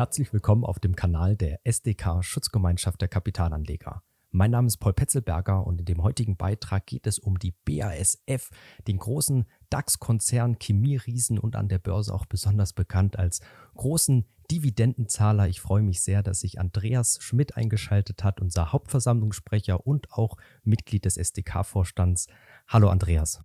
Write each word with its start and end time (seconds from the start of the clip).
Herzlich 0.00 0.32
willkommen 0.32 0.64
auf 0.64 0.78
dem 0.78 0.96
Kanal 0.96 1.36
der 1.36 1.60
SDK 1.64 2.22
Schutzgemeinschaft 2.24 3.02
der 3.02 3.08
Kapitalanleger. 3.08 4.02
Mein 4.30 4.50
Name 4.50 4.66
ist 4.66 4.78
Paul 4.78 4.94
Petzelberger 4.94 5.66
und 5.66 5.78
in 5.78 5.84
dem 5.84 6.02
heutigen 6.02 6.38
Beitrag 6.38 6.86
geht 6.86 7.06
es 7.06 7.18
um 7.18 7.38
die 7.38 7.52
BASF, 7.66 8.48
den 8.88 8.96
großen 8.96 9.44
DAX-Konzern, 9.68 10.56
Chemieriesen 10.58 11.38
und 11.38 11.54
an 11.54 11.68
der 11.68 11.80
Börse 11.80 12.14
auch 12.14 12.24
besonders 12.24 12.72
bekannt 12.72 13.18
als 13.18 13.40
großen 13.74 14.24
Dividendenzahler. 14.50 15.48
Ich 15.48 15.60
freue 15.60 15.82
mich 15.82 16.00
sehr, 16.00 16.22
dass 16.22 16.40
sich 16.40 16.58
Andreas 16.58 17.18
Schmidt 17.20 17.58
eingeschaltet 17.58 18.24
hat, 18.24 18.40
unser 18.40 18.72
Hauptversammlungssprecher 18.72 19.86
und 19.86 20.12
auch 20.12 20.38
Mitglied 20.64 21.04
des 21.04 21.18
SDK-Vorstands. 21.18 22.26
Hallo 22.68 22.88
Andreas. 22.88 23.42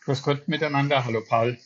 Grüß 0.00 0.20
Gott 0.20 0.48
miteinander. 0.48 1.04
Hallo 1.04 1.22
Paul. 1.24 1.56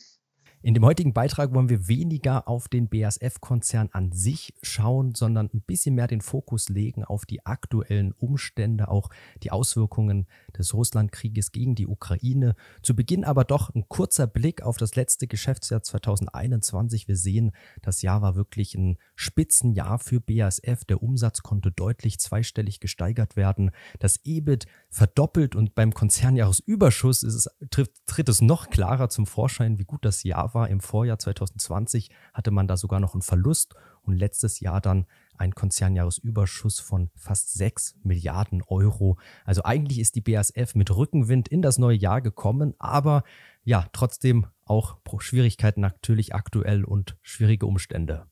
In 0.65 0.73
dem 0.73 0.85
heutigen 0.85 1.11
Beitrag 1.11 1.53
wollen 1.53 1.67
wir 1.67 1.89
weniger 1.89 2.47
auf 2.47 2.69
den 2.69 2.87
BASF-Konzern 2.87 3.89
an 3.91 4.13
sich 4.13 4.53
schauen, 4.61 5.13
sondern 5.13 5.49
ein 5.53 5.61
bisschen 5.61 5.93
mehr 5.93 6.07
den 6.07 6.21
Fokus 6.21 6.69
legen 6.69 7.03
auf 7.03 7.25
die 7.25 7.45
aktuellen 7.45 8.13
Umstände, 8.13 8.87
auch 8.87 9.09
die 9.43 9.51
Auswirkungen 9.51 10.25
des 10.57 10.73
Russlandkrieges 10.73 11.51
gegen 11.51 11.75
die 11.75 11.85
Ukraine. 11.85 12.55
Zu 12.81 12.95
Beginn 12.95 13.25
aber 13.25 13.43
doch 13.43 13.75
ein 13.75 13.89
kurzer 13.89 14.25
Blick 14.25 14.61
auf 14.61 14.77
das 14.77 14.95
letzte 14.95 15.27
Geschäftsjahr 15.27 15.83
2021. 15.83 17.09
Wir 17.09 17.17
sehen, 17.17 17.51
das 17.81 18.01
Jahr 18.01 18.21
war 18.21 18.37
wirklich 18.37 18.73
ein 18.75 18.97
Spitzenjahr 19.17 19.99
für 19.99 20.21
BASF. 20.21 20.85
Der 20.85 21.03
Umsatz 21.03 21.43
konnte 21.43 21.73
deutlich 21.73 22.21
zweistellig 22.21 22.79
gesteigert 22.79 23.35
werden. 23.35 23.71
Das 23.99 24.21
EBIT 24.23 24.67
verdoppelt 24.89 25.57
und 25.57 25.75
beim 25.75 25.93
Konzernjahresüberschuss 25.93 27.23
es, 27.23 27.49
tritt, 27.69 27.91
tritt 28.05 28.29
es 28.29 28.39
noch 28.39 28.69
klarer 28.69 29.09
zum 29.09 29.25
Vorschein, 29.25 29.77
wie 29.77 29.83
gut 29.83 30.05
das 30.05 30.23
Jahr 30.23 30.52
war. 30.53 30.69
Im 30.69 30.79
Vorjahr 30.79 31.19
2020 31.19 32.09
hatte 32.33 32.51
man 32.51 32.67
da 32.67 32.77
sogar 32.77 32.99
noch 32.99 33.13
einen 33.13 33.21
Verlust 33.21 33.75
und 34.01 34.17
letztes 34.17 34.59
Jahr 34.59 34.81
dann 34.81 35.05
ein 35.37 35.55
Konzernjahresüberschuss 35.55 36.79
von 36.79 37.09
fast 37.15 37.53
6 37.53 37.95
Milliarden 38.03 38.61
Euro. 38.67 39.17
Also 39.45 39.63
eigentlich 39.63 39.99
ist 39.99 40.15
die 40.15 40.21
BASF 40.21 40.75
mit 40.75 40.95
Rückenwind 40.95 41.47
in 41.47 41.61
das 41.61 41.77
neue 41.77 41.97
Jahr 41.97 42.21
gekommen, 42.21 42.75
aber 42.79 43.23
ja, 43.63 43.87
trotzdem 43.93 44.47
auch 44.65 44.97
Schwierigkeiten 45.19 45.81
natürlich 45.81 46.35
aktuell 46.35 46.83
und 46.83 47.17
schwierige 47.21 47.65
Umstände. 47.65 48.27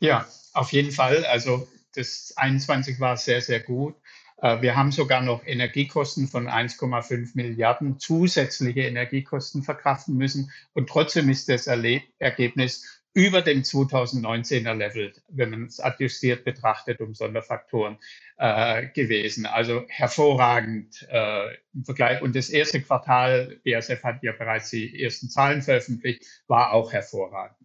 Ja, 0.00 0.26
auf 0.52 0.72
jeden 0.72 0.90
Fall. 0.90 1.24
Also 1.26 1.68
das 1.94 2.32
21 2.36 3.00
war 3.00 3.16
sehr, 3.16 3.40
sehr 3.40 3.60
gut. 3.60 3.94
Äh, 4.42 4.60
wir 4.60 4.76
haben 4.76 4.92
sogar 4.92 5.22
noch 5.22 5.46
Energiekosten 5.46 6.28
von 6.28 6.48
1,5 6.48 7.30
Milliarden 7.34 7.98
zusätzliche 7.98 8.82
Energiekosten 8.82 9.62
verkraften 9.62 10.16
müssen. 10.16 10.50
Und 10.74 10.90
trotzdem 10.90 11.30
ist 11.30 11.48
das 11.48 11.66
Ergebnis 11.66 13.02
über 13.14 13.42
dem 13.42 13.62
2019er 13.62 14.74
Level, 14.74 15.12
wenn 15.28 15.50
man 15.50 15.64
es 15.66 15.80
adjustiert 15.80 16.44
betrachtet 16.44 17.00
um 17.00 17.14
Sonderfaktoren 17.14 17.98
äh, 18.38 18.88
gewesen. 18.88 19.46
Also 19.46 19.84
hervorragend 19.88 21.06
äh, 21.10 21.54
im 21.74 21.84
Vergleich. 21.84 22.22
Und 22.22 22.34
das 22.34 22.48
erste 22.48 22.80
Quartal, 22.80 23.60
BASF 23.64 24.02
hat 24.02 24.22
ja 24.22 24.32
bereits 24.32 24.70
die 24.70 25.02
ersten 25.02 25.28
Zahlen 25.28 25.62
veröffentlicht, 25.62 26.24
war 26.48 26.72
auch 26.72 26.92
hervorragend. 26.92 27.56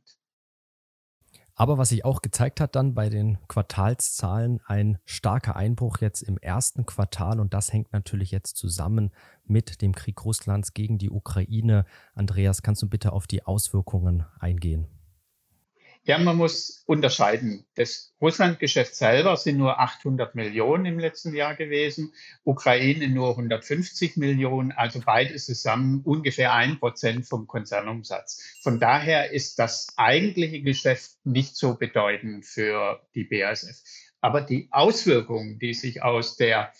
Aber 1.59 1.79
was 1.79 1.89
sich 1.89 2.05
auch 2.05 2.21
gezeigt 2.21 2.61
hat 2.61 2.75
dann 2.75 2.93
bei 2.93 3.09
den 3.09 3.39
Quartalszahlen, 3.47 4.61
ein 4.67 4.99
starker 5.05 5.55
Einbruch 5.55 5.97
jetzt 6.01 6.21
im 6.21 6.37
ersten 6.37 6.85
Quartal 6.85 7.39
und 7.39 7.55
das 7.55 7.73
hängt 7.73 7.93
natürlich 7.93 8.29
jetzt 8.29 8.57
zusammen 8.57 9.11
mit 9.43 9.81
dem 9.81 9.95
Krieg 9.95 10.23
Russlands 10.23 10.75
gegen 10.75 10.99
die 10.99 11.09
Ukraine. 11.09 11.85
Andreas, 12.13 12.61
kannst 12.61 12.83
du 12.83 12.87
bitte 12.87 13.11
auf 13.11 13.25
die 13.25 13.43
Auswirkungen 13.43 14.23
eingehen? 14.39 14.85
Ja, 16.07 16.17
man 16.17 16.37
muss 16.37 16.83
unterscheiden. 16.85 17.65
Das 17.75 18.13
Russlandgeschäft 18.21 18.95
selber 18.95 19.35
sind 19.35 19.57
nur 19.57 19.77
800 19.77 20.35
Millionen 20.35 20.85
im 20.85 20.99
letzten 20.99 21.35
Jahr 21.35 21.53
gewesen, 21.53 22.13
Ukraine 22.45 23.09
nur 23.09 23.31
150 23.31 24.15
Millionen, 24.15 24.71
also 24.71 25.01
beides 25.05 25.47
zusammen 25.47 26.03
ungefähr 26.05 26.53
ein 26.53 26.79
Prozent 26.79 27.27
vom 27.27 27.45
Konzernumsatz. 27.45 28.41
Von 28.61 28.79
daher 28.79 29.31
ist 29.31 29.59
das 29.59 29.87
eigentliche 29.97 30.61
Geschäft 30.61 31.11
nicht 31.25 31.57
so 31.57 31.75
bedeutend 31.75 32.45
für 32.45 33.01
die 33.13 33.25
BASF. 33.25 33.83
Aber 34.21 34.39
die 34.39 34.69
Auswirkungen, 34.71 35.59
die 35.59 35.73
sich 35.73 36.03
aus 36.03 36.37
der, 36.37 36.71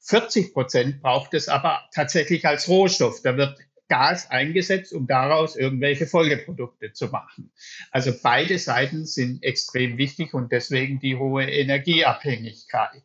40 0.00 0.52
Prozent 0.52 1.02
braucht 1.02 1.34
es 1.34 1.48
aber 1.48 1.88
tatsächlich 1.92 2.46
als 2.46 2.68
Rohstoff. 2.68 3.22
Da 3.22 3.36
wird 3.36 3.58
Gas 3.88 4.30
eingesetzt, 4.30 4.92
um 4.92 5.06
daraus 5.06 5.56
irgendwelche 5.56 6.06
Folgeprodukte 6.06 6.92
zu 6.92 7.08
machen. 7.08 7.52
Also 7.90 8.12
beide 8.22 8.58
Seiten 8.58 9.06
sind 9.06 9.42
extrem 9.42 9.96
wichtig 9.96 10.34
und 10.34 10.52
deswegen 10.52 11.00
die 11.00 11.16
hohe 11.16 11.44
Energieabhängigkeit. 11.44 13.02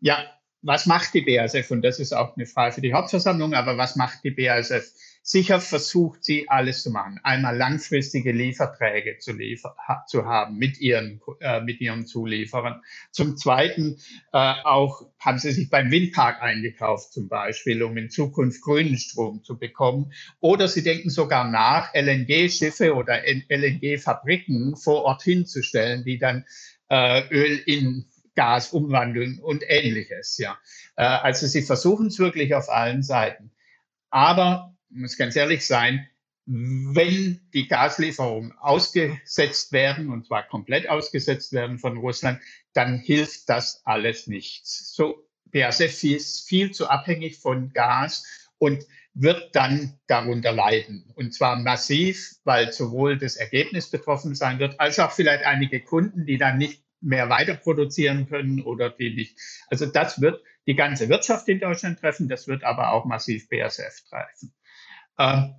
Ja, 0.00 0.24
was 0.60 0.86
macht 0.86 1.14
die 1.14 1.22
BASF? 1.22 1.70
Und 1.70 1.82
das 1.82 1.98
ist 1.98 2.12
auch 2.12 2.36
eine 2.36 2.46
Frage 2.46 2.74
für 2.74 2.80
die 2.82 2.92
Hauptversammlung, 2.92 3.54
aber 3.54 3.78
was 3.78 3.96
macht 3.96 4.22
die 4.22 4.30
BASF? 4.30 4.92
Sicher 5.24 5.60
versucht 5.60 6.24
sie 6.24 6.48
alles 6.48 6.82
zu 6.82 6.90
machen. 6.90 7.20
Einmal 7.22 7.56
langfristige 7.56 8.32
Lieferträge 8.32 9.18
zu, 9.18 9.32
liefer 9.32 9.76
zu 10.08 10.26
haben 10.26 10.56
mit 10.56 10.80
ihren, 10.80 11.20
äh, 11.40 11.60
mit 11.60 11.80
ihren 11.80 12.06
Zulieferern. 12.06 12.82
Zum 13.12 13.36
Zweiten 13.36 13.98
äh, 14.32 14.54
auch 14.64 15.06
haben 15.20 15.38
sie 15.38 15.52
sich 15.52 15.70
beim 15.70 15.92
Windpark 15.92 16.42
eingekauft 16.42 17.12
zum 17.12 17.28
Beispiel, 17.28 17.84
um 17.84 17.96
in 17.96 18.10
Zukunft 18.10 18.62
grünen 18.62 18.98
Strom 18.98 19.44
zu 19.44 19.56
bekommen. 19.56 20.12
Oder 20.40 20.66
sie 20.66 20.82
denken 20.82 21.08
sogar 21.08 21.48
nach, 21.48 21.94
LNG-Schiffe 21.94 22.94
oder 22.94 23.22
LNG-Fabriken 23.24 24.74
vor 24.76 25.04
Ort 25.04 25.22
hinzustellen, 25.22 26.04
die 26.04 26.18
dann 26.18 26.44
äh, 26.88 27.22
Öl 27.30 27.62
in 27.64 28.06
Gas 28.34 28.72
umwandeln 28.72 29.38
und 29.38 29.62
ähnliches. 29.68 30.36
Ja, 30.38 30.58
äh, 30.96 31.04
also 31.04 31.46
sie 31.46 31.62
versuchen 31.62 32.08
es 32.08 32.18
wirklich 32.18 32.56
auf 32.56 32.68
allen 32.68 33.04
Seiten. 33.04 33.52
Aber 34.10 34.71
muss 34.94 35.16
ganz 35.16 35.36
ehrlich 35.36 35.66
sein, 35.66 36.08
wenn 36.44 37.40
die 37.54 37.68
Gaslieferungen 37.68 38.52
ausgesetzt 38.58 39.72
werden, 39.72 40.10
und 40.10 40.26
zwar 40.26 40.42
komplett 40.48 40.88
ausgesetzt 40.88 41.52
werden 41.52 41.78
von 41.78 41.96
Russland, 41.98 42.40
dann 42.72 42.98
hilft 42.98 43.48
das 43.48 43.82
alles 43.84 44.26
nichts. 44.26 44.92
So, 44.94 45.28
BASF 45.46 46.02
ist 46.04 46.48
viel 46.48 46.72
zu 46.72 46.88
abhängig 46.88 47.38
von 47.38 47.72
Gas 47.72 48.50
und 48.58 48.84
wird 49.14 49.54
dann 49.54 49.98
darunter 50.06 50.52
leiden. 50.52 51.12
Und 51.14 51.34
zwar 51.34 51.56
massiv, 51.56 52.36
weil 52.44 52.72
sowohl 52.72 53.18
das 53.18 53.36
Ergebnis 53.36 53.90
betroffen 53.90 54.34
sein 54.34 54.58
wird, 54.58 54.80
als 54.80 54.98
auch 54.98 55.12
vielleicht 55.12 55.44
einige 55.44 55.80
Kunden, 55.80 56.24
die 56.24 56.38
dann 56.38 56.58
nicht 56.58 56.82
mehr 57.00 57.28
weiter 57.28 57.54
produzieren 57.54 58.28
können 58.28 58.62
oder 58.62 58.90
die 58.90 59.14
nicht. 59.14 59.38
Also 59.68 59.86
das 59.86 60.20
wird 60.20 60.42
die 60.66 60.76
ganze 60.76 61.08
Wirtschaft 61.08 61.48
in 61.48 61.60
Deutschland 61.60 61.98
treffen, 62.00 62.28
das 62.28 62.46
wird 62.48 62.64
aber 62.64 62.92
auch 62.92 63.04
massiv 63.04 63.48
BASF 63.48 64.02
treffen. 64.08 64.54
Ähm, 65.18 65.54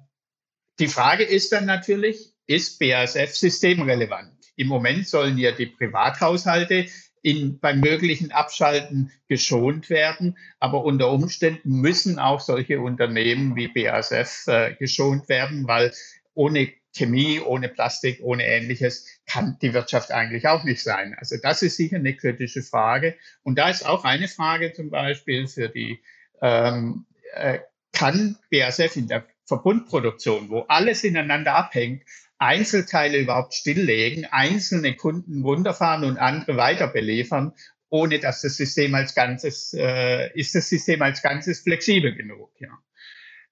die 0.79 0.87
Frage 0.87 1.23
ist 1.23 1.51
dann 1.51 1.65
natürlich, 1.65 2.33
ist 2.47 2.79
BASF 2.79 3.35
systemrelevant? 3.35 4.33
Im 4.55 4.67
Moment 4.67 5.07
sollen 5.07 5.37
ja 5.37 5.51
die 5.51 5.67
Privathaushalte 5.67 6.87
in, 7.23 7.59
beim 7.59 7.79
möglichen 7.79 8.31
Abschalten 8.31 9.11
geschont 9.27 9.89
werden. 9.89 10.37
Aber 10.59 10.83
unter 10.83 11.09
Umständen 11.11 11.81
müssen 11.81 12.19
auch 12.19 12.39
solche 12.39 12.79
Unternehmen 12.81 13.55
wie 13.55 13.69
BASF 13.69 14.47
äh, 14.47 14.75
geschont 14.75 15.29
werden, 15.29 15.67
weil 15.67 15.93
ohne 16.33 16.71
Chemie, 16.95 17.39
ohne 17.39 17.69
Plastik, 17.69 18.19
ohne 18.21 18.45
ähnliches 18.45 19.07
kann 19.25 19.57
die 19.61 19.73
Wirtschaft 19.73 20.11
eigentlich 20.11 20.47
auch 20.47 20.63
nicht 20.63 20.83
sein. 20.83 21.15
Also 21.17 21.37
das 21.41 21.63
ist 21.63 21.77
sicher 21.77 21.95
eine 21.95 22.15
kritische 22.15 22.61
Frage. 22.61 23.15
Und 23.41 23.57
da 23.57 23.69
ist 23.69 23.85
auch 23.85 24.03
eine 24.03 24.27
Frage 24.27 24.73
zum 24.73 24.89
Beispiel 24.89 25.47
für 25.47 25.69
die, 25.69 26.03
ähm, 26.41 27.05
äh, 27.33 27.59
kann 27.93 28.37
BASF 28.51 28.95
in 28.95 29.07
der 29.07 29.25
Verbundproduktion, 29.45 30.49
wo 30.49 30.61
alles 30.61 31.03
ineinander 31.03 31.55
abhängt, 31.55 32.03
Einzelteile 32.37 33.19
überhaupt 33.19 33.53
stilllegen, 33.53 34.25
einzelne 34.25 34.95
Kunden 34.95 35.43
runterfahren 35.43 36.03
und 36.03 36.17
andere 36.17 36.57
weiter 36.57 36.87
beliefern 36.87 37.53
ohne 37.93 38.17
dass 38.17 38.41
das 38.41 38.57
System 38.57 38.95
als 38.95 39.13
Ganzes, 39.13 39.71
äh, 39.77 40.31
ist 40.33 40.55
das 40.55 40.67
System 40.67 41.03
als 41.03 41.21
Ganzes 41.21 41.59
flexibel 41.59 42.15
genug. 42.15 42.51
Ja. 42.59 42.69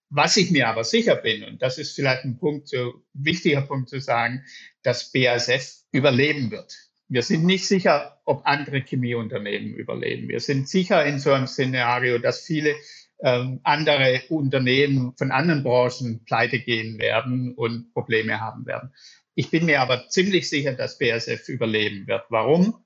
Was 0.09 0.35
ich 0.35 0.49
mir 0.49 0.67
aber 0.67 0.83
sicher 0.83 1.15
bin, 1.15 1.43
und 1.43 1.61
das 1.61 1.77
ist 1.77 1.94
vielleicht 1.94 2.23
ein 2.23 2.39
Punkt, 2.39 2.67
so 2.67 3.03
wichtiger 3.13 3.61
Punkt 3.61 3.89
zu 3.89 3.99
sagen, 3.99 4.44
dass 4.81 5.11
BASF 5.11 5.83
überleben 5.91 6.49
wird. 6.49 6.75
Wir 7.07 7.21
sind 7.21 7.45
nicht 7.45 7.67
sicher, 7.67 8.19
ob 8.25 8.41
andere 8.47 8.79
Chemieunternehmen 8.79 9.75
überleben. 9.75 10.27
Wir 10.27 10.39
sind 10.39 10.67
sicher 10.67 11.05
in 11.05 11.19
so 11.19 11.31
einem 11.33 11.45
Szenario, 11.45 12.17
dass 12.17 12.41
viele 12.44 12.73
ähm, 13.23 13.59
andere 13.63 14.21
Unternehmen 14.29 15.13
von 15.18 15.31
anderen 15.31 15.63
Branchen 15.63 16.23
pleite 16.25 16.59
gehen 16.59 17.00
werden 17.00 17.53
und 17.56 17.94
Probleme 17.94 18.39
haben 18.39 18.65
werden. 18.65 18.94
Ich 19.35 19.50
bin 19.50 19.65
mir 19.65 19.81
aber 19.81 20.09
ziemlich 20.09 20.50
sicher, 20.50 20.73
dass 20.73 20.97
BASF 20.97 21.47
überleben 21.50 22.07
wird. 22.07 22.23
Warum? 22.29 22.83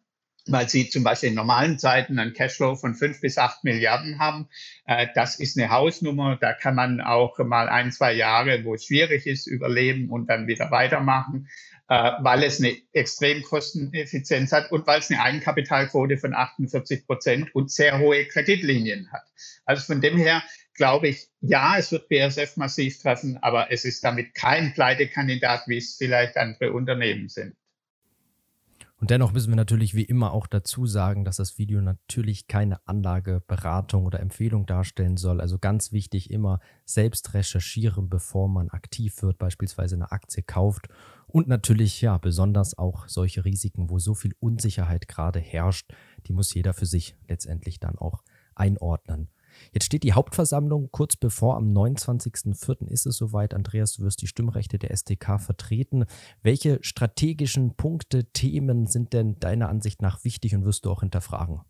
weil 0.48 0.70
sie 0.70 0.90
zum 0.90 1.04
Beispiel 1.04 1.30
in 1.30 1.36
normalen 1.36 1.80
Zeiten 1.80 2.20
einen 2.20 2.34
Cashflow 2.34 2.76
von 2.76 2.94
fünf 2.94 3.22
bis 3.22 3.38
acht 3.38 3.64
Milliarden 3.64 4.20
haben. 4.20 4.48
Äh, 4.86 5.08
das 5.16 5.40
ist 5.40 5.58
eine 5.58 5.70
Hausnummer. 5.72 6.38
Da 6.40 6.54
kann 6.54 6.76
man 6.76 7.02
auch 7.02 7.38
mal 7.40 7.68
ein, 7.68 7.92
zwei 7.92 8.14
Jahre, 8.14 8.64
wo 8.64 8.76
es 8.76 8.86
schwierig 8.86 9.26
ist, 9.26 9.48
überleben 9.48 10.10
und 10.10 10.30
dann 10.30 10.48
wieder 10.48 10.70
weitermachen, 10.72 11.48
äh, 11.88 12.12
weil 12.20 12.44
es 12.44 12.60
eine 12.60 12.76
extrem 12.94 13.44
Kosteneffizienz 13.44 14.52
hat 14.52 14.72
und 14.72 14.88
weil 14.88 15.00
es 15.00 15.10
eine 15.10 15.22
Eigenkapitalquote 15.22 16.18
von 16.18 16.34
48 16.34 17.06
Prozent 17.06 17.54
und 17.54 17.72
sehr 17.72 18.00
hohe 18.00 18.26
Kreditlinien 18.26 19.12
hat. 19.12 19.24
Also 19.66 19.84
von 19.86 20.02
dem 20.02 20.18
her 20.18 20.44
glaube 20.74 21.08
ich, 21.08 21.30
ja, 21.42 21.78
es 21.78 21.92
wird 21.92 22.10
BSF 22.10 22.58
massiv 22.58 23.02
treffen, 23.02 23.38
aber 23.42 23.72
es 23.72 23.86
ist 23.86 24.04
damit 24.04 24.34
kein 24.34 24.74
Pleitekandidat, 24.74 25.68
wie 25.68 25.78
es 25.78 25.96
vielleicht 25.96 26.38
andere 26.38 26.74
Unternehmen 26.74 27.30
sind. 27.30 27.56
Und 29.06 29.12
dennoch 29.12 29.34
müssen 29.34 29.52
wir 29.52 29.56
natürlich 29.56 29.94
wie 29.94 30.04
immer 30.04 30.32
auch 30.32 30.48
dazu 30.48 30.88
sagen, 30.88 31.26
dass 31.26 31.38
das 31.38 31.60
Video 31.60 31.80
natürlich 31.80 32.48
keine 32.48 32.80
Anlageberatung 32.88 34.08
oder 34.08 34.20
Empfehlung 34.20 34.66
darstellen 34.66 35.16
soll. 35.16 35.42
Also 35.42 35.60
ganz 35.60 35.92
wichtig 35.92 36.32
immer 36.32 36.60
selbst 36.86 37.36
recherchieren, 37.36 38.10
bevor 38.10 38.50
man 38.50 38.72
aktiv 38.72 39.22
wird, 39.22 39.38
beispielsweise 39.38 39.94
eine 39.94 40.12
Aktie 40.12 40.42
kauft. 40.42 40.88
Und 41.28 41.48
natürlich 41.48 42.02
ja 42.02 42.18
besonders 42.18 42.80
auch 42.80 43.08
solche 43.08 43.46
Risiken, 43.46 43.92
wo 43.92 44.00
so 44.00 44.16
viel 44.16 44.34
Unsicherheit 44.40 45.08
gerade 45.08 45.38
herrscht, 45.38 45.94
die 46.26 46.34
muss 46.34 46.52
jeder 46.56 46.74
für 46.74 46.88
sich 46.88 47.16
letztendlich 47.28 47.80
dann 47.80 48.00
auch 48.00 48.24
einordnen. 48.56 49.30
Jetzt 49.72 49.86
steht 49.86 50.04
die 50.04 50.14
Hauptversammlung 50.14 50.90
kurz 50.92 51.16
bevor. 51.16 51.58
Am 51.58 51.74
29.04. 51.74 52.88
ist 52.88 53.06
es 53.06 53.18
soweit. 53.18 53.54
Andreas, 53.54 53.94
du 53.94 54.04
wirst 54.04 54.22
die 54.22 54.28
Stimmrechte 54.28 54.80
der 54.80 54.96
STK 54.96 55.40
vertreten. 55.40 56.06
Welche 56.42 56.80
strategischen 56.82 57.76
Punkte, 57.76 58.26
Themen 58.32 58.88
sind 58.88 59.14
denn 59.14 59.40
deiner 59.40 59.70
Ansicht 59.70 60.02
nach 60.02 60.24
wichtig 60.24 60.56
und 60.56 60.66
wirst 60.66 60.86
du 60.86 60.92
auch 60.92 61.02
hinterfragen? 61.02 61.62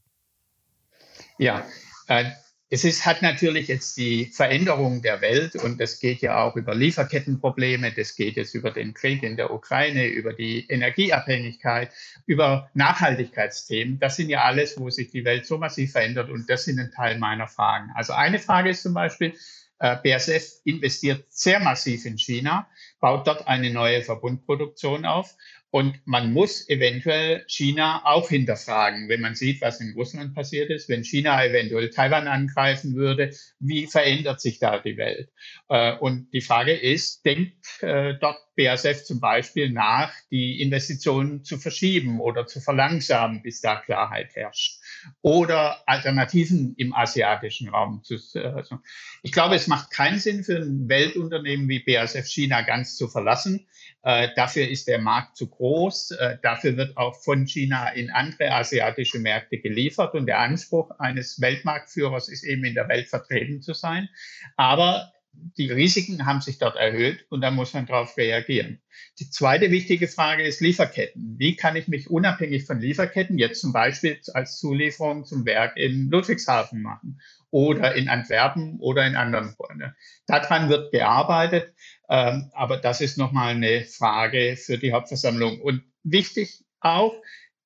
Ja, 1.38 1.64
äh, 2.08 2.32
es 2.70 2.84
ist, 2.84 3.06
hat 3.06 3.22
natürlich 3.22 3.68
jetzt 3.68 3.96
die 3.96 4.26
Veränderung 4.26 5.04
der 5.04 5.22
Welt 5.22 5.56
und 5.56 5.80
das 5.80 6.00
geht 6.00 6.22
ja 6.22 6.44
auch 6.44 6.56
über 6.56 6.74
Lieferkettenprobleme, 6.74 7.92
das 7.92 8.16
geht 8.16 8.38
jetzt 8.38 8.56
über 8.56 8.72
den 8.72 8.96
Krieg 8.96 9.22
in 9.22 9.38
der 9.38 9.54
Ukraine, 9.54 10.08
über 10.08 10.34
die 10.34 10.66
Energieabhängigkeit, 10.68 11.92
über 12.26 12.70
Nachhaltigkeitsthemen. 12.74 14.00
Das 14.00 14.16
sind 14.16 14.30
ja 14.30 14.44
alles, 14.44 14.80
wo 14.80 14.90
sich 14.90 15.12
die 15.12 15.26
Welt 15.26 15.46
so 15.46 15.60
massiv 15.60 15.92
verändert 15.92 16.30
und 16.32 16.50
das 16.50 16.66
sind 16.66 16.80
ein 16.80 16.92
Teil 16.92 17.20
meiner 17.20 17.48
Fragen. 17.48 17.92
Also 17.94 18.14
eine 18.14 18.40
Frage 18.40 18.72
ist 18.72 18.82
zum 18.82 18.96
Beispiel, 18.96 19.36
äh, 19.80 19.98
BASF 20.04 20.62
investiert 20.64 21.26
sehr 21.30 21.60
massiv 21.60 22.06
in 22.06 22.18
China, 22.18 22.68
baut 23.00 23.28
dort 23.28 23.48
eine 23.48 23.70
neue 23.70 24.02
Verbundproduktion 24.02 25.06
auf 25.06 25.36
und 25.76 26.00
man 26.06 26.32
muss 26.32 26.70
eventuell 26.70 27.44
China 27.50 28.02
auch 28.06 28.30
hinterfragen, 28.30 29.10
wenn 29.10 29.20
man 29.20 29.36
sieht, 29.36 29.60
was 29.60 29.82
in 29.82 29.92
Russland 29.92 30.34
passiert 30.34 30.70
ist. 30.70 30.88
Wenn 30.88 31.04
China 31.04 31.44
eventuell 31.44 31.90
Taiwan 31.90 32.30
angreifen 32.30 32.96
würde, 32.96 33.32
wie 33.60 33.86
verändert 33.86 34.40
sich 34.40 34.60
da 34.60 34.80
die 34.80 34.96
Welt? 34.96 35.34
Äh, 35.68 35.98
und 35.98 36.32
die 36.32 36.40
Frage 36.40 36.72
ist, 36.72 37.26
denkt 37.26 37.84
äh, 37.84 38.14
dort 38.22 38.38
BASF 38.56 39.04
zum 39.04 39.20
Beispiel 39.20 39.70
nach, 39.70 40.14
die 40.32 40.62
Investitionen 40.62 41.44
zu 41.44 41.58
verschieben 41.58 42.22
oder 42.22 42.48
zu 42.48 42.62
verlangsamen, 42.62 43.42
bis 43.42 43.60
da 43.60 43.76
Klarheit 43.76 44.34
herrscht? 44.34 44.80
Oder 45.22 45.88
Alternativen 45.88 46.76
im 46.78 46.94
asiatischen 46.94 47.70
Raum 47.70 48.04
zu. 48.04 48.16
Also 48.36 48.80
ich 49.24 49.32
glaube, 49.32 49.56
es 49.56 49.68
macht 49.68 49.92
keinen 49.92 50.20
Sinn 50.20 50.44
für 50.44 50.58
ein 50.58 50.88
Weltunternehmen 50.88 51.68
wie 51.68 51.80
BASF 51.80 52.28
China 52.28 52.62
ganz 52.62 52.96
zu 52.98 53.08
verlassen. 53.08 53.68
Äh, 54.04 54.30
dafür 54.36 54.68
ist 54.68 54.88
der 54.88 55.00
Markt 55.00 55.36
zu 55.36 55.50
groß. 55.50 56.12
Äh, 56.12 56.38
dafür 56.42 56.78
wird 56.78 56.96
auch 56.96 57.16
von 57.16 57.48
China 57.48 57.90
in 57.90 58.12
andere 58.12 58.52
asiatische 58.52 59.20
Märkte 59.20 59.58
geliefert. 59.58 60.14
Und 60.14 60.28
der 60.28 60.40
Anspruch 60.40 60.92
eines 61.00 61.42
Weltmarktführers 61.42 62.30
ist 62.30 62.44
eben 62.44 62.64
in 62.66 62.76
der 62.76 62.88
Welt 62.88 63.08
vertreten 63.08 63.62
zu 63.62 63.74
sein. 63.74 64.10
Aber 64.58 65.12
die 65.58 65.72
Risiken 65.72 66.26
haben 66.26 66.42
sich 66.42 66.58
dort 66.58 66.76
erhöht 66.76 67.26
und 67.30 67.42
da 67.42 67.52
muss 67.52 67.74
man 67.74 67.86
darauf 67.86 68.18
reagieren. 68.18 68.82
Die 69.20 69.30
zweite 69.30 69.72
wichtige 69.72 70.08
Frage 70.08 70.44
ist 70.44 70.62
Lieferketten. 70.62 71.36
Wie 71.38 71.56
kann 71.56 71.76
ich 71.76 71.88
mich 71.88 72.10
unabhängig 72.10 72.66
von 72.66 72.80
Lieferketten 72.80 73.38
jetzt 73.38 73.62
zum 73.62 73.72
Beispiel 73.72 74.20
als 74.34 74.58
Zulieferung 74.60 75.26
zum 75.26 75.46
Werk 75.46 75.78
in 75.78 76.10
Ludwigshafen 76.10 76.82
machen 76.82 77.22
oder 77.52 77.96
in 77.96 78.10
Antwerpen 78.10 78.80
oder 78.80 79.06
in 79.06 79.16
anderen 79.16 79.50
Freunden? 79.52 79.96
Daran 80.28 80.70
wird 80.70 80.92
gearbeitet, 80.92 81.74
ähm, 82.10 82.52
aber 82.54 82.78
das 82.78 83.02
ist 83.02 83.18
nochmal 83.18 83.56
eine 83.56 83.86
Frage 83.86 84.58
für 84.58 84.78
die 84.78 84.92
Hauptversammlung. 84.92 85.62
Und 85.62 85.84
wichtig 86.04 86.66
auch, 86.82 87.14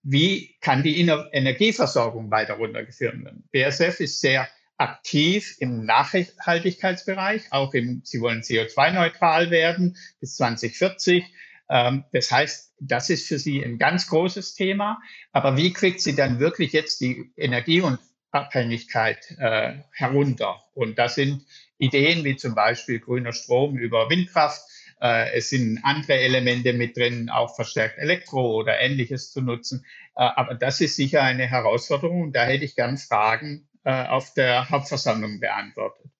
wie 0.03 0.55
kann 0.61 0.83
die 0.83 0.99
Energieversorgung 0.99 2.31
weiter 2.31 2.53
runtergeführt 2.53 3.23
werden? 3.23 3.47
BSF 3.51 3.99
ist 3.99 4.21
sehr 4.21 4.47
aktiv 4.79 5.57
im 5.59 5.85
Nachhaltigkeitsbereich, 5.85 7.51
auch 7.51 7.73
im, 7.73 8.01
sie 8.03 8.21
wollen 8.21 8.41
CO2-neutral 8.41 9.51
werden 9.51 9.97
bis 10.19 10.35
2040. 10.37 11.25
Ähm, 11.69 12.05
das 12.13 12.31
heißt, 12.31 12.73
das 12.79 13.09
ist 13.09 13.27
für 13.27 13.37
sie 13.37 13.63
ein 13.63 13.77
ganz 13.77 14.07
großes 14.07 14.55
Thema. 14.55 14.99
Aber 15.31 15.57
wie 15.57 15.73
kriegt 15.73 16.01
sie 16.01 16.15
dann 16.15 16.39
wirklich 16.39 16.71
jetzt 16.71 17.01
die 17.01 17.31
Energie- 17.35 17.81
und 17.81 17.99
Abhängigkeit 18.31 19.35
äh, 19.37 19.79
herunter? 19.91 20.63
Und 20.73 20.97
das 20.97 21.15
sind 21.15 21.45
Ideen 21.77 22.23
wie 22.23 22.37
zum 22.37 22.55
Beispiel 22.55 22.99
grüner 22.99 23.33
Strom 23.33 23.77
über 23.77 24.09
Windkraft. 24.09 24.61
Äh, 25.01 25.33
es 25.33 25.49
sind 25.49 25.79
andere 25.83 26.19
Elemente 26.19 26.71
mit 26.71 26.95
drin, 26.95 27.29
auch 27.29 27.55
verstärkt 27.55 27.97
Elektro 27.97 28.55
oder 28.55 28.79
ähnliches 28.79 29.31
zu 29.31 29.41
nutzen. 29.41 29.85
Äh, 30.15 30.21
aber 30.21 30.55
das 30.55 30.79
ist 30.79 30.95
sicher 30.95 31.21
eine 31.21 31.47
Herausforderung. 31.47 32.21
Und 32.21 32.35
da 32.35 32.45
hätte 32.45 32.63
ich 32.63 32.75
gern 32.75 32.97
Fragen 32.97 33.68
äh, 33.83 34.05
auf 34.05 34.33
der 34.33 34.69
Hauptversammlung 34.69 35.39
beantwortet. 35.39 36.11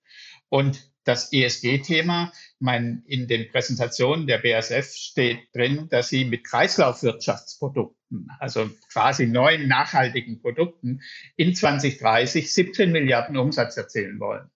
Und 0.50 0.90
das 1.04 1.34
ESG-Thema, 1.34 2.32
mein, 2.60 3.04
in 3.08 3.28
den 3.28 3.50
Präsentationen 3.52 4.28
der 4.28 4.38
BASF 4.38 4.94
steht 4.94 5.40
drin, 5.56 5.88
dass 5.90 6.10
sie 6.10 6.26
mit 6.26 6.44
Kreislaufwirtschaftsprodukten, 6.44 8.30
also 8.40 8.70
quasi 8.92 9.26
neuen 9.26 9.68
nachhaltigen 9.68 10.42
Produkten, 10.42 11.02
in 11.36 11.56
2030 11.56 12.54
17 12.54 12.92
Milliarden 12.92 13.38
Umsatz 13.38 13.78
erzielen 13.78 14.20
wollen. 14.20 14.50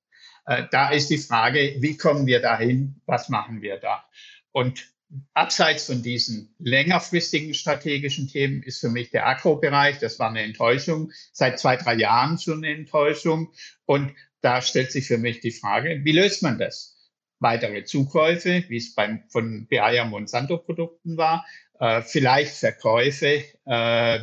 Äh, 0.45 0.63
da 0.69 0.89
ist 0.89 1.09
die 1.09 1.17
Frage, 1.17 1.77
wie 1.79 1.97
kommen 1.97 2.27
wir 2.27 2.41
dahin? 2.41 3.01
Was 3.05 3.29
machen 3.29 3.61
wir 3.61 3.77
da? 3.77 4.03
Und 4.51 4.92
abseits 5.33 5.85
von 5.85 6.01
diesen 6.01 6.55
längerfristigen 6.59 7.53
strategischen 7.53 8.27
Themen 8.27 8.63
ist 8.63 8.79
für 8.79 8.89
mich 8.89 9.11
der 9.11 9.27
Agrobereich, 9.27 9.99
das 9.99 10.19
war 10.19 10.29
eine 10.29 10.41
Enttäuschung, 10.41 11.11
seit 11.31 11.59
zwei, 11.59 11.75
drei 11.75 11.95
Jahren 11.95 12.37
schon 12.37 12.63
eine 12.63 12.73
Enttäuschung. 12.75 13.53
Und 13.85 14.13
da 14.41 14.61
stellt 14.61 14.91
sich 14.91 15.07
für 15.07 15.17
mich 15.17 15.39
die 15.39 15.51
Frage, 15.51 16.01
wie 16.03 16.11
löst 16.11 16.43
man 16.43 16.57
das? 16.57 16.97
Weitere 17.39 17.83
Zukäufe, 17.83 18.63
wie 18.69 18.77
es 18.77 18.95
beim, 18.95 19.23
von 19.29 19.67
Bayer 19.67 20.05
Monsanto 20.05 20.57
Produkten 20.57 21.17
war, 21.17 21.45
äh, 21.79 22.01
vielleicht 22.01 22.55
Verkäufe 22.55 23.43
äh, 23.65 24.19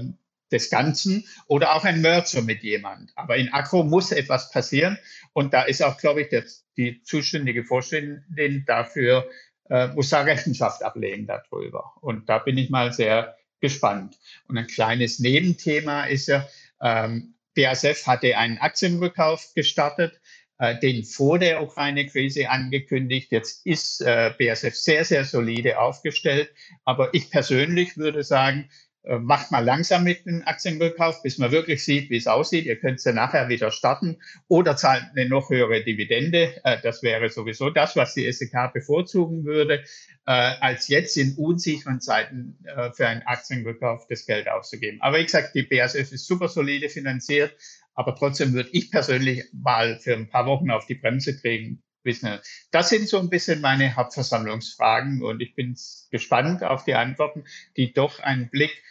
des 0.50 0.70
Ganzen 0.70 1.26
oder 1.46 1.74
auch 1.74 1.84
ein 1.84 2.00
Merger 2.00 2.42
mit 2.42 2.62
jemand. 2.62 3.12
Aber 3.14 3.36
in 3.36 3.52
Agro 3.52 3.84
muss 3.84 4.12
etwas 4.12 4.50
passieren. 4.50 4.98
Und 5.32 5.54
da 5.54 5.62
ist 5.62 5.82
auch, 5.82 5.96
glaube 5.96 6.22
ich, 6.22 6.28
der, 6.28 6.44
die 6.76 7.02
zuständige 7.02 7.64
Vorständin 7.64 8.64
dafür 8.66 9.28
äh, 9.70 9.88
muss 9.88 10.10
da 10.10 10.22
Rechenschaft 10.22 10.82
ablegen 10.82 11.26
darüber. 11.26 11.94
Und 12.00 12.28
da 12.28 12.38
bin 12.38 12.58
ich 12.58 12.70
mal 12.70 12.92
sehr 12.92 13.36
gespannt. 13.60 14.18
Und 14.48 14.58
ein 14.58 14.66
kleines 14.66 15.18
Nebenthema 15.18 16.04
ist 16.04 16.28
ja, 16.28 16.46
ähm, 16.82 17.34
BASF 17.56 18.06
hatte 18.06 18.36
einen 18.36 18.58
Aktienrückkauf 18.58 19.52
gestartet, 19.54 20.20
äh, 20.58 20.78
den 20.78 21.04
vor 21.04 21.38
der 21.38 21.62
Ukraine-Krise 21.62 22.50
angekündigt. 22.50 23.32
Jetzt 23.32 23.64
ist 23.66 24.00
äh, 24.00 24.32
BASF 24.38 24.74
sehr, 24.74 25.04
sehr 25.04 25.24
solide 25.24 25.78
aufgestellt. 25.78 26.52
Aber 26.84 27.14
ich 27.14 27.30
persönlich 27.30 27.96
würde 27.96 28.24
sagen, 28.24 28.70
macht 29.02 29.50
mal 29.50 29.64
langsam 29.64 30.04
mit 30.04 30.26
dem 30.26 30.42
Aktienrückkauf, 30.44 31.22
bis 31.22 31.38
man 31.38 31.50
wirklich 31.50 31.84
sieht, 31.84 32.10
wie 32.10 32.18
es 32.18 32.26
aussieht. 32.26 32.66
Ihr 32.66 32.78
könnt 32.78 32.98
es 32.98 33.04
ja 33.04 33.12
nachher 33.12 33.48
wieder 33.48 33.70
starten 33.70 34.18
oder 34.46 34.76
zahlt 34.76 35.04
eine 35.16 35.28
noch 35.28 35.48
höhere 35.48 35.82
Dividende. 35.82 36.54
Äh, 36.64 36.78
das 36.82 37.02
wäre 37.02 37.30
sowieso 37.30 37.70
das, 37.70 37.96
was 37.96 38.14
die 38.14 38.30
SEK 38.30 38.72
bevorzugen 38.74 39.44
würde, 39.44 39.84
äh, 40.26 40.32
als 40.60 40.88
jetzt 40.88 41.16
in 41.16 41.34
unsicheren 41.36 42.00
Zeiten 42.00 42.58
für 42.94 43.06
einen 43.06 43.22
Aktienrückkauf 43.22 44.06
das 44.08 44.26
Geld 44.26 44.48
auszugeben. 44.48 45.00
Aber 45.00 45.18
wie 45.18 45.24
gesagt, 45.24 45.54
die 45.54 45.62
BASF 45.62 46.12
ist 46.12 46.26
super 46.26 46.48
solide 46.48 46.88
finanziert, 46.88 47.54
aber 47.94 48.14
trotzdem 48.14 48.52
würde 48.52 48.70
ich 48.72 48.90
persönlich 48.90 49.44
mal 49.52 49.98
für 49.98 50.14
ein 50.14 50.28
paar 50.28 50.46
Wochen 50.46 50.70
auf 50.70 50.86
die 50.86 50.94
Bremse 50.94 51.38
kriegen, 51.38 51.82
wissen. 52.04 52.38
Das 52.70 52.88
sind 52.88 53.08
so 53.08 53.18
ein 53.18 53.30
bisschen 53.30 53.60
meine 53.60 53.96
Hauptversammlungsfragen 53.96 55.22
und 55.22 55.40
ich 55.40 55.54
bin 55.54 55.76
gespannt 56.10 56.62
auf 56.62 56.84
die 56.84 56.94
Antworten, 56.94 57.44
die 57.76 57.92
doch 57.92 58.20
einen 58.20 58.50
Blick 58.50 58.82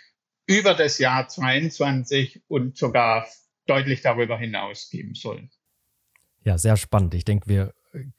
über 0.47 0.73
das 0.73 0.97
Jahr 0.97 1.27
22 1.27 2.41
und 2.47 2.77
sogar 2.77 3.27
deutlich 3.65 4.01
darüber 4.01 4.37
hinaus 4.37 4.89
geben 4.89 5.13
sollen. 5.13 5.51
Ja, 6.43 6.57
sehr 6.57 6.77
spannend. 6.77 7.13
Ich 7.13 7.25
denke, 7.25 7.47
wir 7.47 7.73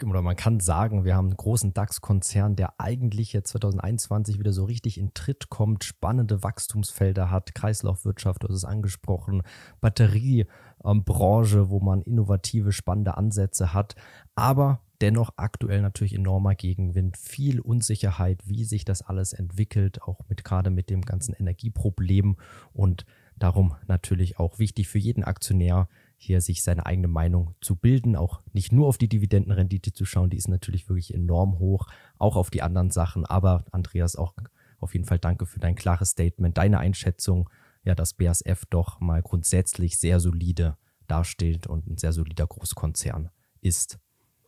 oder 0.04 0.22
man 0.22 0.34
kann 0.34 0.58
sagen, 0.58 1.04
wir 1.04 1.14
haben 1.14 1.28
einen 1.28 1.36
großen 1.36 1.72
DAX-Konzern, 1.72 2.56
der 2.56 2.80
eigentlich 2.80 3.32
jetzt 3.32 3.50
2021 3.50 4.38
wieder 4.38 4.52
so 4.52 4.64
richtig 4.64 4.98
in 4.98 5.14
Tritt 5.14 5.48
kommt, 5.48 5.84
spannende 5.84 6.42
Wachstumsfelder 6.42 7.30
hat, 7.30 7.54
Kreislaufwirtschaft, 7.54 8.42
du 8.42 8.48
hast 8.48 8.56
es 8.56 8.64
angesprochen, 8.64 9.42
Batteriebranche, 9.80 11.70
wo 11.70 11.78
man 11.78 12.02
innovative, 12.02 12.72
spannende 12.72 13.16
Ansätze 13.16 13.72
hat, 13.72 13.94
aber 14.34 14.80
dennoch 15.00 15.34
aktuell 15.36 15.82
natürlich 15.82 16.14
enormer 16.14 16.56
Gegenwind, 16.56 17.16
viel 17.16 17.60
Unsicherheit, 17.60 18.42
wie 18.46 18.64
sich 18.64 18.84
das 18.84 19.02
alles 19.02 19.32
entwickelt, 19.32 20.02
auch 20.02 20.20
mit 20.28 20.42
gerade 20.42 20.70
mit 20.70 20.90
dem 20.90 21.02
ganzen 21.02 21.32
Energieproblem 21.32 22.36
und 22.72 23.06
darum 23.36 23.76
natürlich 23.86 24.38
auch 24.38 24.58
wichtig 24.58 24.88
für 24.88 24.98
jeden 24.98 25.22
Aktionär, 25.24 25.88
hier 26.22 26.42
sich 26.42 26.62
seine 26.62 26.84
eigene 26.84 27.08
Meinung 27.08 27.54
zu 27.62 27.76
bilden, 27.76 28.14
auch 28.14 28.42
nicht 28.52 28.72
nur 28.72 28.88
auf 28.88 28.98
die 28.98 29.08
Dividendenrendite 29.08 29.94
zu 29.94 30.04
schauen, 30.04 30.28
die 30.28 30.36
ist 30.36 30.48
natürlich 30.48 30.86
wirklich 30.86 31.14
enorm 31.14 31.58
hoch, 31.58 31.86
auch 32.18 32.36
auf 32.36 32.50
die 32.50 32.60
anderen 32.60 32.90
Sachen. 32.90 33.24
Aber 33.24 33.64
Andreas, 33.72 34.16
auch 34.16 34.34
auf 34.78 34.92
jeden 34.92 35.06
Fall 35.06 35.18
danke 35.18 35.46
für 35.46 35.60
dein 35.60 35.76
klares 35.76 36.10
Statement, 36.10 36.58
deine 36.58 36.78
Einschätzung, 36.78 37.48
ja, 37.84 37.94
dass 37.94 38.12
BASF 38.12 38.66
doch 38.68 39.00
mal 39.00 39.22
grundsätzlich 39.22 39.98
sehr 39.98 40.20
solide 40.20 40.76
dasteht 41.08 41.66
und 41.66 41.86
ein 41.86 41.96
sehr 41.96 42.12
solider 42.12 42.46
Großkonzern 42.46 43.30
ist. 43.62 43.98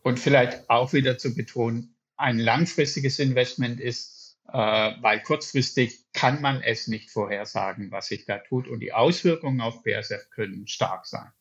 Und 0.03 0.19
vielleicht 0.19 0.69
auch 0.69 0.93
wieder 0.93 1.17
zu 1.17 1.33
betonen, 1.33 1.95
ein 2.17 2.37
langfristiges 2.37 3.17
Investment 3.17 3.79
ist, 3.79 4.37
äh, 4.47 4.57
weil 5.01 5.23
kurzfristig 5.23 6.05
kann 6.13 6.39
man 6.39 6.61
es 6.61 6.87
nicht 6.87 7.09
vorhersagen, 7.09 7.89
was 7.89 8.09
sich 8.09 8.25
da 8.25 8.37
tut. 8.37 8.67
Und 8.67 8.81
die 8.81 8.93
Auswirkungen 8.93 9.59
auf 9.59 9.81
BASF 9.81 10.29
können 10.29 10.67
stark 10.67 11.07
sein. 11.07 11.31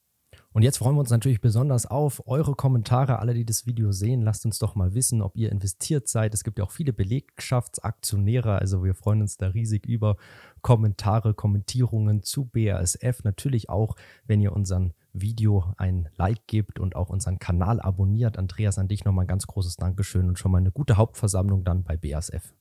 Und 0.52 0.62
jetzt 0.62 0.78
freuen 0.78 0.96
wir 0.96 1.00
uns 1.00 1.10
natürlich 1.10 1.40
besonders 1.40 1.86
auf 1.86 2.26
eure 2.26 2.54
Kommentare. 2.54 3.18
Alle, 3.18 3.32
die 3.32 3.46
das 3.46 3.64
Video 3.64 3.90
sehen, 3.90 4.20
lasst 4.20 4.44
uns 4.44 4.58
doch 4.58 4.74
mal 4.74 4.94
wissen, 4.94 5.22
ob 5.22 5.36
ihr 5.36 5.50
investiert 5.50 6.08
seid. 6.08 6.34
Es 6.34 6.44
gibt 6.44 6.58
ja 6.58 6.64
auch 6.64 6.70
viele 6.70 6.92
Belegschaftsaktionäre, 6.92 8.58
also 8.58 8.84
wir 8.84 8.94
freuen 8.94 9.22
uns 9.22 9.38
da 9.38 9.48
riesig 9.48 9.86
über 9.86 10.16
Kommentare, 10.60 11.32
Kommentierungen 11.32 12.22
zu 12.22 12.44
BASF. 12.44 13.24
Natürlich 13.24 13.70
auch, 13.70 13.96
wenn 14.26 14.40
ihr 14.40 14.52
unseren 14.52 14.92
Video 15.14 15.72
ein 15.78 16.08
Like 16.16 16.46
gebt 16.46 16.78
und 16.78 16.96
auch 16.96 17.08
unseren 17.08 17.38
Kanal 17.38 17.80
abonniert. 17.80 18.38
Andreas, 18.38 18.78
an 18.78 18.88
dich 18.88 19.04
nochmal 19.04 19.24
ein 19.24 19.28
ganz 19.28 19.46
großes 19.46 19.76
Dankeschön 19.76 20.28
und 20.28 20.38
schon 20.38 20.52
mal 20.52 20.58
eine 20.58 20.72
gute 20.72 20.96
Hauptversammlung 20.96 21.64
dann 21.64 21.82
bei 21.82 21.96
BASF. 21.96 22.54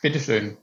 Bitteschön. 0.00 0.56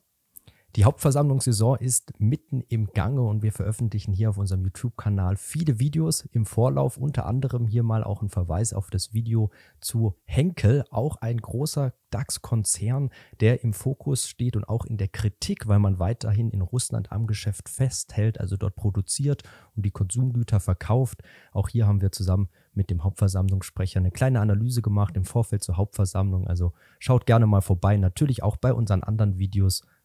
Die 0.76 0.84
Hauptversammlungssaison 0.84 1.78
ist 1.78 2.20
mitten 2.20 2.62
im 2.68 2.88
Gange 2.88 3.22
und 3.22 3.44
wir 3.44 3.54
veröffentlichen 3.54 4.12
hier 4.12 4.30
auf 4.30 4.38
unserem 4.38 4.66
YouTube-Kanal 4.66 5.38
viele 5.38 5.80
Videos 5.80 6.26
im 6.34 6.46
Vorlauf, 6.46 6.98
unter 6.98 7.26
anderem 7.28 7.66
hier 7.66 7.82
mal 7.82 8.04
auch 8.04 8.22
ein 8.22 8.28
Verweis 8.28 8.74
auf 8.74 8.90
das 8.90 9.14
Video 9.14 9.52
zu 9.80 10.16
Henkel, 10.26 10.84
auch 10.92 11.16
ein 11.22 11.38
großer 11.38 11.94
DAX-Konzern, 12.10 13.10
der 13.40 13.64
im 13.64 13.72
Fokus 13.72 14.28
steht 14.28 14.58
und 14.58 14.68
auch 14.68 14.84
in 14.84 14.98
der 14.98 15.08
Kritik, 15.08 15.66
weil 15.68 15.80
man 15.80 15.98
weiterhin 15.98 16.50
in 16.50 16.60
Russland 16.62 17.10
am 17.10 17.26
Geschäft 17.26 17.70
festhält, 17.70 18.42
also 18.42 18.58
dort 18.58 18.76
produziert 18.76 19.44
und 19.78 19.86
die 19.86 19.92
Konsumgüter 19.92 20.60
verkauft. 20.60 21.24
Auch 21.54 21.70
hier 21.70 21.88
haben 21.88 22.02
wir 22.02 22.12
zusammen 22.12 22.50
mit 22.74 22.90
dem 22.90 23.06
Hauptversammlungssprecher 23.06 24.02
eine 24.02 24.12
kleine 24.12 24.42
Analyse 24.42 24.82
gemacht 24.82 25.16
im 25.16 25.24
Vorfeld 25.24 25.64
zur 25.64 25.78
Hauptversammlung. 25.78 26.48
Also 26.48 26.74
schaut 27.00 27.26
gerne 27.26 27.48
mal 27.48 27.62
vorbei, 27.62 27.96
natürlich 27.96 28.44
auch 28.44 28.58
bei 28.58 28.74
unseren 28.74 29.04
anderen 29.04 29.40
Videos 29.40 29.82